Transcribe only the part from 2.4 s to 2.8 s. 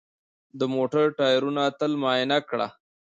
کړه.